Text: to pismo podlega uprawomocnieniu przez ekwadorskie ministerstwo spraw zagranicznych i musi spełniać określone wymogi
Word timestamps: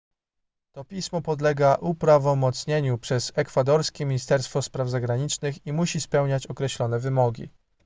to 0.71 0.83
pismo 0.83 1.21
podlega 1.21 1.75
uprawomocnieniu 1.75 2.97
przez 2.97 3.31
ekwadorskie 3.35 4.05
ministerstwo 4.05 4.61
spraw 4.61 4.89
zagranicznych 4.89 5.65
i 5.67 5.73
musi 5.73 6.01
spełniać 6.01 6.47
określone 6.47 6.99
wymogi 6.99 7.49